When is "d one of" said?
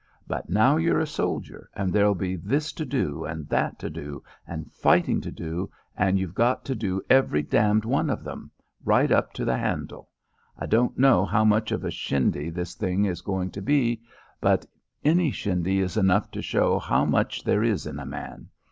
7.79-8.27